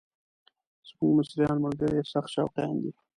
زموږ 0.87 1.11
مصریان 1.19 1.57
ملګري 1.65 1.95
یې 1.99 2.09
سخت 2.13 2.29
شوقیان 2.35 2.75
دي. 2.81 2.91